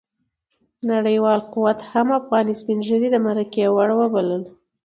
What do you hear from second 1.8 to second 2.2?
هم